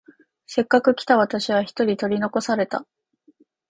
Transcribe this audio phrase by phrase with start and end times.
[0.47, 2.87] せっかく来た私は一人取り残された。